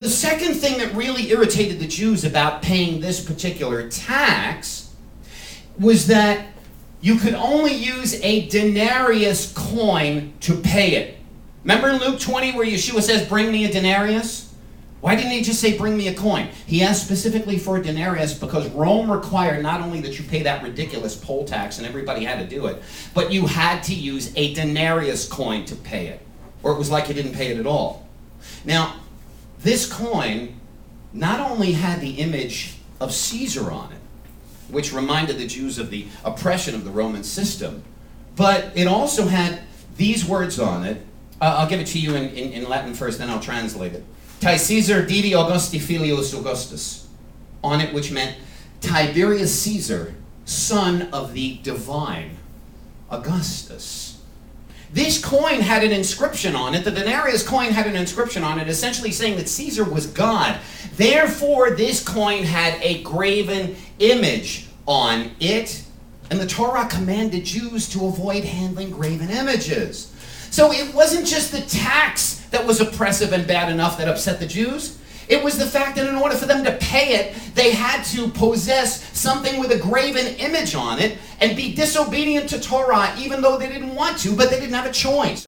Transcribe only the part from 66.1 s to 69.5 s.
And the Torah commanded Jews to avoid handling graven